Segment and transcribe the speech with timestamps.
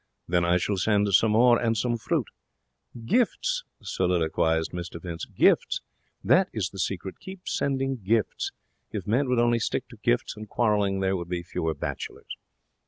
[0.27, 2.25] 'Then I shall send some more, and some fruit.
[3.05, 5.25] Gifts!' soliloquized Mr Vince.
[5.25, 5.81] 'Gifts!
[6.23, 7.19] That is the secret.
[7.19, 8.51] Keep sending gifts.
[8.91, 12.35] If men would only stick to gifts and quarrelling, there would be fewer bachelors.'